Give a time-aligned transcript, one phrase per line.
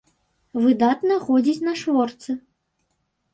[0.61, 2.31] Выдатна ходзіць на шворцы.